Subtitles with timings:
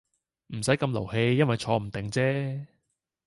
[0.47, 2.65] 唔使咁勞氣因為坐唔定姐